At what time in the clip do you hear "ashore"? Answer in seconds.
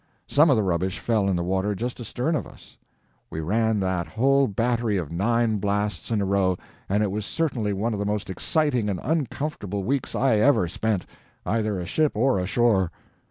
12.39-12.89